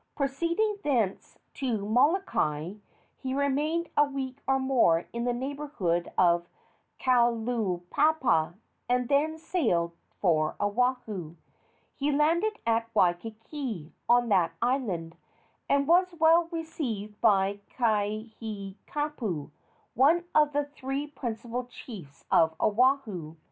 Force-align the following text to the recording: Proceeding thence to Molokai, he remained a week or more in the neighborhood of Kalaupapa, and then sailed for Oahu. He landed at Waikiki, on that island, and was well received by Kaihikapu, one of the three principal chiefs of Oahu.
Proceeding 0.15 0.79
thence 0.83 1.37
to 1.53 1.85
Molokai, 1.85 2.73
he 3.19 3.35
remained 3.35 3.89
a 3.95 4.03
week 4.03 4.39
or 4.47 4.57
more 4.57 5.05
in 5.13 5.25
the 5.25 5.31
neighborhood 5.31 6.11
of 6.17 6.47
Kalaupapa, 6.99 8.55
and 8.89 9.07
then 9.09 9.37
sailed 9.37 9.93
for 10.19 10.55
Oahu. 10.59 11.35
He 11.95 12.11
landed 12.11 12.57
at 12.65 12.89
Waikiki, 12.95 13.93
on 14.09 14.29
that 14.29 14.53
island, 14.59 15.17
and 15.69 15.85
was 15.87 16.15
well 16.17 16.45
received 16.49 17.21
by 17.21 17.59
Kaihikapu, 17.77 19.51
one 19.93 20.23
of 20.33 20.51
the 20.51 20.65
three 20.65 21.05
principal 21.05 21.65
chiefs 21.67 22.25
of 22.31 22.55
Oahu. 22.59 23.35